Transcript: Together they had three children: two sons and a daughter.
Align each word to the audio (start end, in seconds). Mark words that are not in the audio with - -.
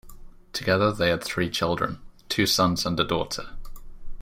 Together 0.51 0.91
they 0.91 1.09
had 1.11 1.23
three 1.23 1.47
children: 1.47 1.99
two 2.27 2.47
sons 2.47 2.87
and 2.87 2.99
a 2.99 3.03
daughter. 3.05 3.51